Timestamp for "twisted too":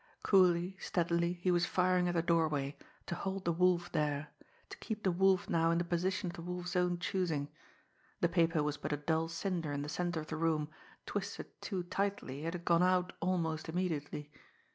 11.05-11.83